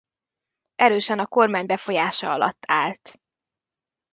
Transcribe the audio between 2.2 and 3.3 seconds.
alatt állt.